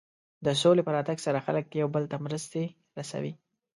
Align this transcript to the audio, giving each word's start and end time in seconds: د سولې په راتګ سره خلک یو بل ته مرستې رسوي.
د 0.45 0.47
سولې 0.61 0.81
په 0.85 0.91
راتګ 0.95 1.17
سره 1.25 1.43
خلک 1.45 1.65
یو 1.81 1.87
بل 1.95 2.03
ته 2.11 2.17
مرستې 2.25 2.63
رسوي. 2.97 3.33